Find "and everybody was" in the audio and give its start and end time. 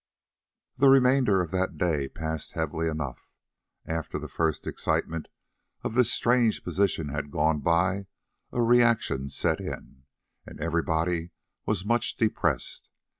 10.43-11.85